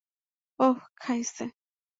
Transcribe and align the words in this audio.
ওহ, 0.59 0.79
খাইছে! 1.01 1.45